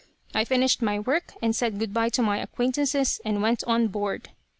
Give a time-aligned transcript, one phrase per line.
[0.33, 4.29] I finished my work, said good bye to my acquaintances, and went on board.